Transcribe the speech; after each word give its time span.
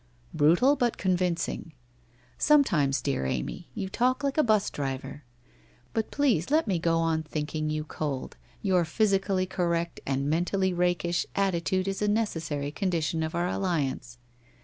'Brutal, 0.41 0.75
but 0.75 0.97
convincing. 0.97 1.73
Sometimes, 2.39 3.01
dear 3.01 3.27
Amy, 3.27 3.67
you 3.75 3.87
talk 3.87 4.23
like 4.23 4.35
a 4.35 4.41
'bus 4.41 4.71
driver. 4.71 5.23
But 5.93 6.09
please 6.09 6.49
let 6.49 6.65
me 6.65 6.79
go 6.79 6.97
on 6.97 7.21
thinking 7.21 7.69
you 7.69 7.83
cold, 7.83 8.35
your 8.63 8.83
physically 8.83 9.45
correct, 9.45 9.99
and 10.07 10.27
mentally 10.27 10.73
rakish, 10.73 11.27
atti 11.35 11.63
tude 11.63 11.87
is 11.87 12.01
a 12.01 12.07
necessary 12.07 12.71
condition 12.71 13.21
of 13.21 13.35
our 13.35 13.47
alliance. 13.47 14.17